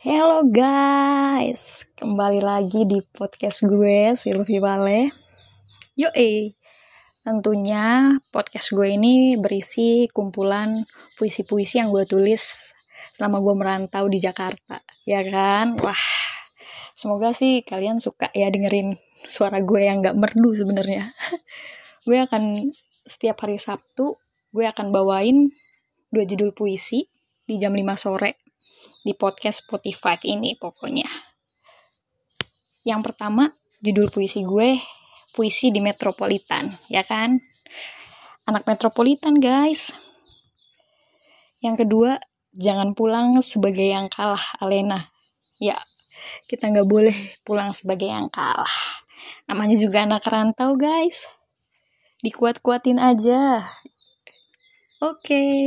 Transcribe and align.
Hello 0.00 0.40
guys, 0.48 1.84
kembali 1.92 2.40
lagi 2.40 2.88
di 2.88 3.04
podcast 3.12 3.60
gue 3.60 4.16
Silvi 4.16 4.56
Vale. 4.56 5.12
Yo 5.92 6.08
eh, 6.16 6.56
tentunya 7.20 8.16
podcast 8.32 8.72
gue 8.72 8.96
ini 8.96 9.36
berisi 9.36 10.08
kumpulan 10.08 10.88
puisi-puisi 11.20 11.84
yang 11.84 11.92
gue 11.92 12.08
tulis 12.08 12.40
selama 13.12 13.44
gue 13.44 13.52
merantau 13.52 14.08
di 14.08 14.16
Jakarta, 14.16 14.80
ya 15.04 15.20
kan? 15.28 15.76
Wah, 15.84 16.04
semoga 16.96 17.36
sih 17.36 17.60
kalian 17.60 18.00
suka 18.00 18.32
ya 18.32 18.48
dengerin 18.48 18.96
suara 19.28 19.60
gue 19.60 19.84
yang 19.84 20.00
gak 20.00 20.16
merdu 20.16 20.56
sebenarnya. 20.56 21.12
gue 22.08 22.16
akan 22.24 22.72
setiap 23.04 23.36
hari 23.44 23.60
Sabtu 23.60 24.16
gue 24.48 24.64
akan 24.64 24.96
bawain 24.96 25.52
dua 26.08 26.24
judul 26.24 26.56
puisi 26.56 27.04
di 27.44 27.60
jam 27.60 27.76
5 27.76 27.84
sore 28.00 28.40
di 29.00 29.16
podcast 29.16 29.64
Spotify 29.64 30.20
ini 30.28 30.56
pokoknya. 30.56 31.08
Yang 32.84 33.12
pertama, 33.12 33.52
judul 33.80 34.08
puisi 34.08 34.44
gue, 34.44 34.80
puisi 35.32 35.72
di 35.72 35.80
Metropolitan, 35.84 36.76
ya 36.88 37.04
kan? 37.04 37.40
Anak 38.48 38.64
Metropolitan, 38.64 39.36
guys. 39.36 39.92
Yang 41.60 41.84
kedua, 41.84 42.16
jangan 42.56 42.96
pulang 42.96 43.40
sebagai 43.44 43.84
yang 43.84 44.08
kalah, 44.08 44.42
Alena. 44.60 45.12
Ya, 45.60 45.76
kita 46.48 46.72
nggak 46.72 46.88
boleh 46.88 47.16
pulang 47.44 47.76
sebagai 47.76 48.08
yang 48.08 48.32
kalah. 48.32 48.72
Namanya 49.44 49.76
juga 49.76 50.08
anak 50.08 50.24
rantau, 50.24 50.76
guys. 50.80 51.28
Dikuat-kuatin 52.24 53.00
aja. 53.00 53.64
Oke. 55.00 55.24
Okay. 55.24 55.60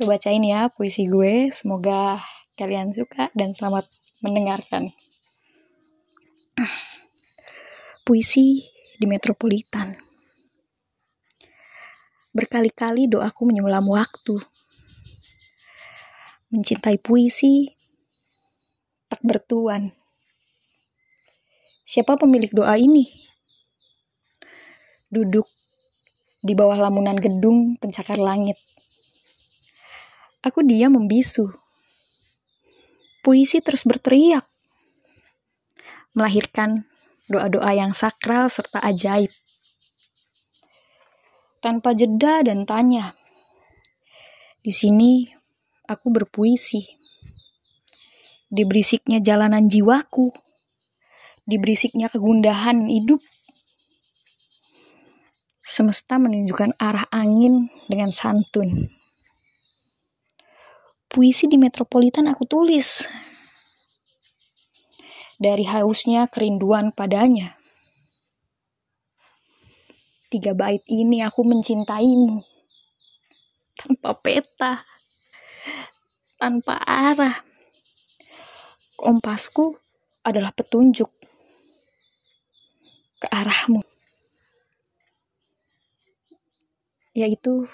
Gue 0.00 0.06
bacain 0.08 0.42
ya 0.42 0.72
puisi 0.72 1.06
gue. 1.06 1.52
Semoga 1.52 2.18
kalian 2.52 2.92
suka 2.92 3.32
dan 3.32 3.56
selamat 3.56 3.88
mendengarkan. 4.20 4.92
Puisi 8.04 8.68
di 9.00 9.06
Metropolitan. 9.08 9.96
Berkali-kali 12.32 13.08
doaku 13.08 13.48
menyulam 13.48 13.88
waktu. 13.88 14.36
Mencintai 16.52 17.00
puisi 17.00 17.72
tak 19.08 19.20
bertuan. 19.24 19.92
Siapa 21.88 22.16
pemilik 22.20 22.52
doa 22.52 22.76
ini? 22.76 23.08
Duduk 25.12 25.48
di 26.40 26.52
bawah 26.52 26.76
lamunan 26.76 27.16
gedung 27.16 27.76
pencakar 27.80 28.16
langit. 28.16 28.56
Aku 30.42 30.64
diam 30.64 30.96
membisu 30.96 31.61
puisi 33.22 33.62
terus 33.62 33.86
berteriak, 33.86 34.42
melahirkan 36.12 36.90
doa-doa 37.30 37.70
yang 37.72 37.94
sakral 37.94 38.50
serta 38.50 38.82
ajaib. 38.82 39.30
Tanpa 41.62 41.94
jeda 41.94 42.42
dan 42.42 42.66
tanya, 42.66 43.14
di 44.66 44.74
sini 44.74 45.30
aku 45.86 46.10
berpuisi. 46.10 46.82
Di 48.52 48.68
berisiknya 48.68 49.16
jalanan 49.22 49.64
jiwaku, 49.64 50.28
di 51.48 51.56
berisiknya 51.56 52.12
kegundahan 52.12 52.84
hidup. 52.84 53.22
Semesta 55.62 56.20
menunjukkan 56.20 56.76
arah 56.76 57.08
angin 57.08 57.72
dengan 57.88 58.12
santun 58.12 59.01
puisi 61.12 61.44
di 61.44 61.60
metropolitan 61.60 62.32
aku 62.32 62.48
tulis. 62.48 63.04
Dari 65.36 65.68
hausnya 65.68 66.24
kerinduan 66.32 66.96
padanya. 66.96 67.52
Tiga 70.32 70.56
bait 70.56 70.80
ini 70.88 71.20
aku 71.20 71.44
mencintaimu. 71.44 72.40
Tanpa 73.76 74.16
peta. 74.16 74.80
Tanpa 76.40 76.80
arah. 76.80 77.44
Kompasku 78.96 79.76
adalah 80.24 80.56
petunjuk 80.56 81.12
ke 83.20 83.26
arahmu. 83.28 83.84
Yaitu 87.12 87.68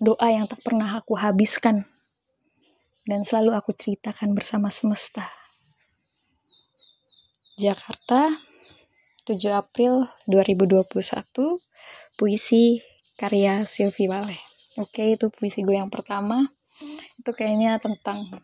doa 0.00 0.32
yang 0.32 0.48
tak 0.48 0.64
pernah 0.64 0.96
aku 0.96 1.12
habiskan 1.12 1.84
dan 3.04 3.20
selalu 3.20 3.52
aku 3.52 3.76
ceritakan 3.76 4.32
bersama 4.32 4.72
semesta. 4.72 5.28
Jakarta, 7.60 8.40
7 9.28 9.36
April 9.52 10.08
2021, 10.24 11.60
puisi 12.16 12.80
karya 13.20 13.68
Sylvie 13.68 14.08
Wale. 14.08 14.40
Oke, 14.80 15.12
itu 15.12 15.28
puisi 15.28 15.60
gue 15.60 15.76
yang 15.76 15.92
pertama. 15.92 16.48
Itu 17.20 17.36
kayaknya 17.36 17.76
tentang 17.76 18.40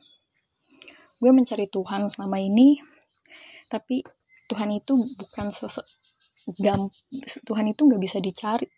gue 1.16 1.32
mencari 1.32 1.72
Tuhan 1.72 2.12
selama 2.12 2.36
ini, 2.36 2.76
tapi 3.72 4.04
Tuhan 4.52 4.76
itu 4.76 4.92
bukan 5.16 5.48
sese 5.48 5.80
Tuhan 7.42 7.66
itu 7.72 7.80
nggak 7.88 8.02
bisa 8.04 8.20
dicari 8.20 8.68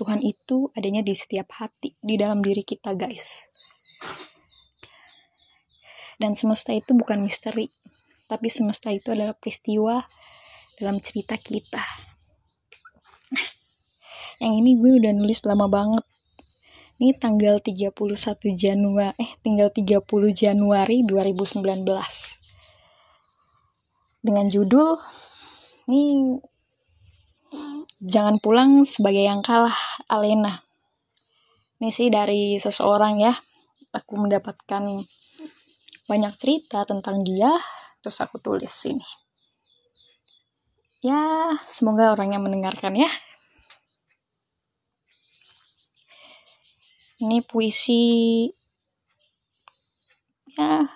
Tuhan 0.00 0.24
itu 0.24 0.72
adanya 0.72 1.04
di 1.04 1.12
setiap 1.12 1.60
hati, 1.60 1.92
di 2.00 2.16
dalam 2.16 2.40
diri 2.40 2.64
kita, 2.64 2.96
guys. 2.96 3.44
Dan 6.16 6.32
semesta 6.32 6.72
itu 6.72 6.96
bukan 6.96 7.20
misteri, 7.20 7.68
tapi 8.24 8.48
semesta 8.48 8.88
itu 8.88 9.12
adalah 9.12 9.36
peristiwa 9.36 10.00
dalam 10.80 11.04
cerita 11.04 11.36
kita. 11.36 11.84
Nah, 13.28 13.46
yang 14.40 14.64
ini 14.64 14.80
gue 14.80 15.04
udah 15.04 15.12
nulis 15.12 15.44
lama 15.44 15.68
banget. 15.68 16.04
Ini 16.96 17.20
tanggal 17.20 17.60
31 17.60 17.92
Januari, 18.56 19.12
eh 19.20 19.36
tinggal 19.44 19.68
30 19.68 20.00
Januari 20.32 21.04
2019. 21.04 21.60
Dengan 24.24 24.48
judul 24.48 24.96
ini 25.92 26.40
jangan 28.00 28.40
pulang 28.40 28.82
sebagai 28.82 29.22
yang 29.22 29.44
kalah 29.44 29.76
Alena. 30.08 30.64
Ini 31.80 31.88
sih 31.92 32.08
dari 32.08 32.56
seseorang 32.60 33.20
ya. 33.20 33.32
Aku 33.94 34.20
mendapatkan 34.20 35.04
banyak 36.08 36.34
cerita 36.40 36.82
tentang 36.82 37.22
dia 37.22 37.54
terus 38.00 38.18
aku 38.18 38.40
tulis 38.40 38.72
sini 38.72 39.04
ya 41.00 41.56
semoga 41.64 42.12
orangnya 42.12 42.40
mendengarkan 42.40 42.92
ya. 42.96 43.10
Ini 47.20 47.44
puisi 47.44 48.48
ya 50.56 50.88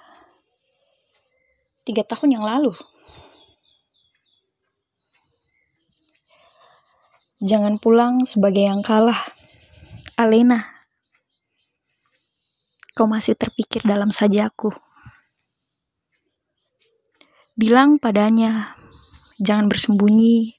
tiga 1.84 2.00
tahun 2.04 2.40
yang 2.40 2.44
lalu 2.44 2.72
Jangan 7.44 7.76
pulang 7.76 8.24
sebagai 8.24 8.64
yang 8.64 8.80
kalah. 8.80 9.20
Alena, 10.16 10.64
kau 12.96 13.04
masih 13.04 13.36
terpikir 13.36 13.84
dalam 13.84 14.08
sajaku. 14.08 14.72
Bilang 17.52 18.00
padanya, 18.00 18.72
jangan 19.36 19.68
bersembunyi 19.68 20.56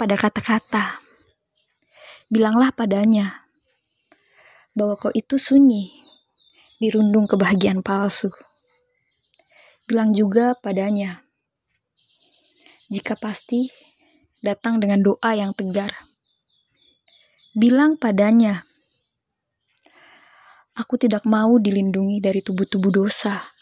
pada 0.00 0.16
kata-kata. 0.16 1.04
Bilanglah 2.32 2.72
padanya 2.72 3.44
bahwa 4.72 4.96
kau 4.96 5.12
itu 5.12 5.36
sunyi, 5.36 5.92
dirundung 6.80 7.28
kebahagiaan 7.28 7.84
palsu. 7.84 8.32
Bilang 9.84 10.16
juga 10.16 10.56
padanya, 10.56 11.28
jika 12.88 13.20
pasti 13.20 13.89
datang 14.40 14.80
dengan 14.80 15.04
doa 15.04 15.30
yang 15.36 15.52
tegar. 15.52 15.92
Bilang 17.52 18.00
padanya, 18.00 18.64
aku 20.72 20.96
tidak 20.96 21.28
mau 21.28 21.60
dilindungi 21.60 22.24
dari 22.24 22.40
tubuh-tubuh 22.40 22.92
dosa. 22.92 23.52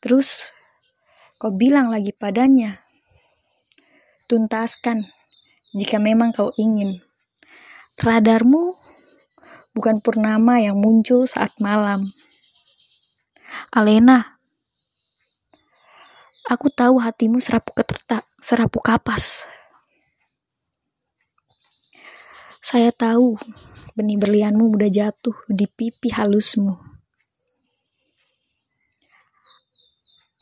Terus, 0.00 0.50
kau 1.38 1.54
bilang 1.54 1.92
lagi 1.92 2.10
padanya, 2.10 2.82
tuntaskan 4.26 5.06
jika 5.76 6.02
memang 6.02 6.34
kau 6.34 6.50
ingin. 6.58 7.04
Radarmu 8.00 8.74
bukan 9.76 10.00
purnama 10.00 10.58
yang 10.58 10.80
muncul 10.80 11.28
saat 11.28 11.52
malam. 11.60 12.10
Alena, 13.70 14.39
aku 16.50 16.66
tahu 16.66 16.98
hatimu 16.98 17.38
serapu 17.38 17.70
ketertak 17.70 18.26
serapu 18.42 18.82
kapas. 18.82 19.46
Saya 22.58 22.90
tahu 22.90 23.38
benih 23.94 24.18
berlianmu 24.18 24.74
mudah 24.74 24.90
jatuh 24.90 25.38
di 25.46 25.70
pipi 25.70 26.10
halusmu. 26.10 26.74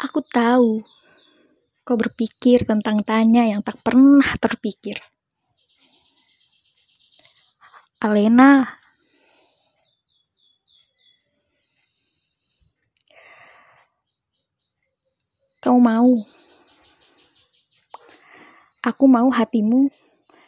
Aku 0.00 0.24
tahu 0.24 0.80
kau 1.84 1.96
berpikir 2.00 2.64
tentang 2.64 3.04
tanya 3.04 3.44
yang 3.44 3.60
tak 3.60 3.76
pernah 3.84 4.24
terpikir. 4.40 4.96
Alena, 7.98 8.78
kau 15.58 15.74
mau? 15.88 16.28
Aku 18.84 19.08
mau 19.08 19.32
hatimu 19.32 19.88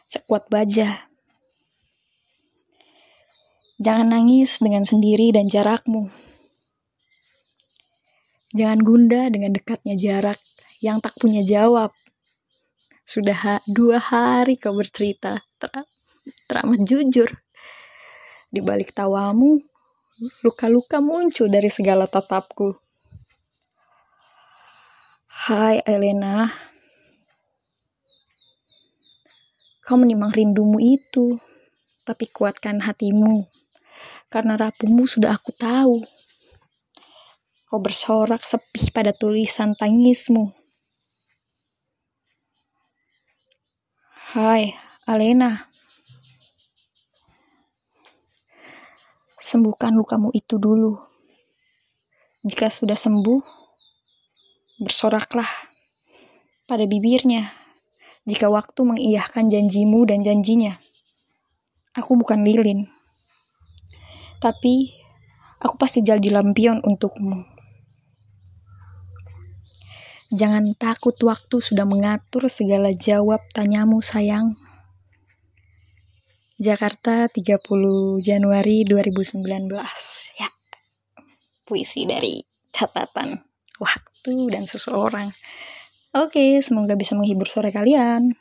sekuat 0.05 0.53
baja. 0.53 1.09
Jangan 3.81 4.13
nangis 4.13 4.61
dengan 4.61 4.85
sendiri 4.85 5.33
dan 5.33 5.49
jarakmu. 5.49 6.13
Jangan 8.53 8.85
gundah 8.85 9.33
dengan 9.33 9.57
dekatnya 9.57 9.97
jarak 9.97 10.37
yang 10.85 11.01
tak 11.01 11.17
punya 11.17 11.41
jawab. 11.41 11.97
Sudah 13.09 13.37
ha 13.41 13.55
dua 13.65 13.97
hari 13.97 14.61
kau 14.61 14.77
bercerita, 14.77 15.41
ter 15.57 15.73
teramat 16.45 16.85
jujur. 16.85 17.31
Di 18.51 18.61
balik 18.61 18.93
tawamu, 18.93 19.63
luka-luka 20.45 21.01
muncul 21.01 21.49
dari 21.49 21.71
segala 21.73 22.05
tatapku. 22.11 22.90
Hai 25.41 25.81
Elena, 25.89 26.53
kau 29.81 29.97
menimang 29.97 30.37
rindumu 30.37 30.77
itu, 30.77 31.41
tapi 32.05 32.29
kuatkan 32.29 32.85
hatimu 32.85 33.49
karena 34.29 34.61
rapuhmu 34.61 35.09
sudah 35.09 35.33
aku 35.33 35.57
tahu. 35.57 36.05
Kau 37.73 37.81
bersorak 37.81 38.45
sepi 38.45 38.93
pada 38.93 39.17
tulisan 39.17 39.73
tangismu. 39.73 40.53
Hai, 44.37 44.77
Alena. 45.09 45.73
Sembuhkan 49.41 49.97
lukamu 49.97 50.37
itu 50.37 50.61
dulu. 50.61 51.01
Jika 52.45 52.69
sudah 52.69 53.01
sembuh, 53.01 53.60
bersoraklah 54.81 55.49
pada 56.65 56.89
bibirnya. 56.89 57.53
Jika 58.25 58.49
waktu 58.49 58.81
mengiyahkan 58.83 59.53
janjimu 59.53 60.09
dan 60.09 60.25
janjinya. 60.25 60.81
Aku 61.95 62.17
bukan 62.17 62.43
lilin 62.43 62.89
tapi 64.41 64.97
aku 65.61 65.77
pasti 65.77 66.01
jadi 66.01 66.33
lampion 66.33 66.81
untukmu. 66.81 67.45
Jangan 70.33 70.73
takut 70.81 71.15
waktu 71.21 71.61
sudah 71.61 71.85
mengatur 71.85 72.49
segala 72.49 72.91
jawab 72.97 73.45
tanyamu 73.53 74.01
sayang. 74.01 74.57
Jakarta 76.61 77.29
30 77.29 77.57
Januari 78.21 78.85
2019 78.85 79.41
ya 80.37 80.49
puisi 81.65 82.05
dari 82.05 82.45
catatan 82.69 83.41
waktu 83.81 84.10
dan 84.25 84.69
seseorang. 84.69 85.33
Oke 86.11 86.59
semoga 86.61 86.99
bisa 86.99 87.15
menghibur 87.15 87.47
sore 87.47 87.71
kalian 87.71 88.35